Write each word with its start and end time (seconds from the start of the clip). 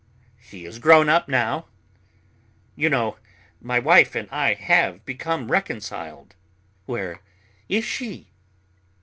He 0.39 0.65
is 0.65 0.79
grown 0.79 1.09
up 1.09 1.27
now. 1.29 1.67
You 2.75 2.89
know, 2.89 3.17
my 3.61 3.77
wife 3.77 4.15
and 4.15 4.27
I 4.31 4.55
have 4.55 5.05
become 5.05 5.51
reconciled." 5.51 6.33
"Where 6.87 7.21
is 7.69 7.85
she?" 7.85 8.31